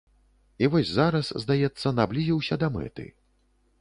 І 0.65 0.69
вось 0.75 0.93
зараз, 0.99 1.29
здаецца, 1.43 1.93
наблізіўся 1.99 2.59
да 2.65 2.71
мэты. 2.79 3.05